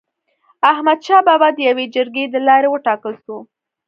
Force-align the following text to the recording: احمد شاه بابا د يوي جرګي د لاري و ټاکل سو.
احمد 0.71 0.99
شاه 1.05 1.21
بابا 1.27 1.49
د 1.53 1.57
يوي 1.69 1.85
جرګي 1.95 2.25
د 2.29 2.35
لاري 2.47 2.67
و 2.69 2.77
ټاکل 2.87 3.13
سو. 3.25 3.37